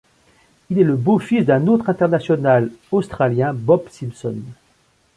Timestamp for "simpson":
3.91-4.35